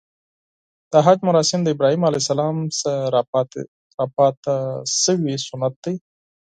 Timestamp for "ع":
2.09-2.11